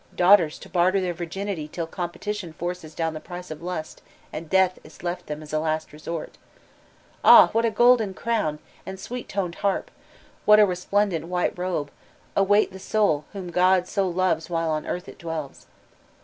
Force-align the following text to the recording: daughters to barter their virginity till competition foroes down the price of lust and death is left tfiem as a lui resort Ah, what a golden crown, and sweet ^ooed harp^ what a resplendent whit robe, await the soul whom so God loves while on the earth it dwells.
daughters 0.15 0.57
to 0.57 0.67
barter 0.67 0.99
their 0.99 1.13
virginity 1.13 1.67
till 1.67 1.85
competition 1.85 2.53
foroes 2.53 2.95
down 2.95 3.13
the 3.13 3.19
price 3.19 3.51
of 3.51 3.61
lust 3.61 4.01
and 4.33 4.49
death 4.49 4.79
is 4.83 5.03
left 5.03 5.27
tfiem 5.27 5.43
as 5.43 5.53
a 5.53 5.59
lui 5.59 5.77
resort 5.91 6.39
Ah, 7.23 7.49
what 7.51 7.65
a 7.65 7.69
golden 7.69 8.15
crown, 8.15 8.57
and 8.83 8.99
sweet 8.99 9.27
^ooed 9.29 9.57
harp^ 9.57 9.89
what 10.43 10.59
a 10.59 10.65
resplendent 10.65 11.27
whit 11.27 11.53
robe, 11.55 11.91
await 12.35 12.71
the 12.71 12.79
soul 12.79 13.25
whom 13.33 13.49
so 13.49 13.53
God 13.53 13.87
loves 14.15 14.49
while 14.49 14.71
on 14.71 14.85
the 14.85 14.89
earth 14.89 15.07
it 15.07 15.19
dwells. 15.19 15.67